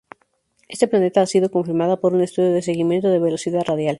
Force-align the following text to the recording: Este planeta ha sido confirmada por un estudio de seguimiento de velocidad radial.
Este 0.67 0.87
planeta 0.87 1.21
ha 1.21 1.27
sido 1.27 1.51
confirmada 1.51 1.97
por 1.97 2.15
un 2.15 2.21
estudio 2.21 2.51
de 2.53 2.63
seguimiento 2.63 3.09
de 3.09 3.19
velocidad 3.19 3.63
radial. 3.67 3.89